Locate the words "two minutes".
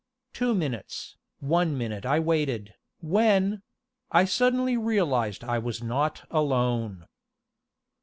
0.33-1.15